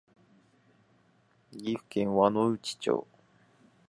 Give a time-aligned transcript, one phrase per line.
[1.51, 3.07] 岐阜県輪之内町